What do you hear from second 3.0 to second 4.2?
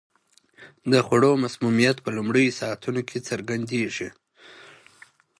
کې څرګندیږي.